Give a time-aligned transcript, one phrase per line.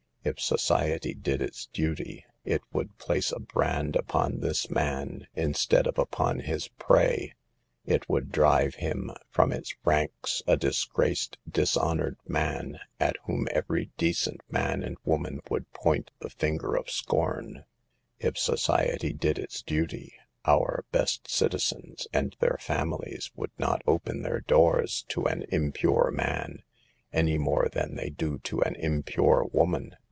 [0.23, 5.89] If society did its duty it would place a brand upon this man, instead CAUSES
[5.89, 5.95] OF THE SOCIAL EVIL.
[5.95, 6.67] 47 of upon his
[7.07, 7.33] prey
[7.87, 13.89] 5 it would drive him from its ranks a disgraced, dishonored man, at whom every
[13.97, 17.63] decent man and woman would point the finger of scorn.
[18.19, 20.13] If society did its duty,
[20.45, 26.61] our" best citizens" and their families would not open their doors to an impure man,
[27.11, 29.95] any more than they do to an impure woman.